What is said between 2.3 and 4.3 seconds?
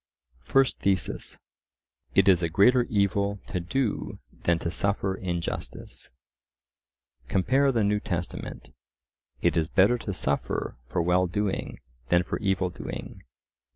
a greater evil to do